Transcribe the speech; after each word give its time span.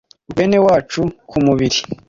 bene 0.35 0.57
wacu 0.65 1.01
ku 1.29 1.37
mubiri 1.45 1.79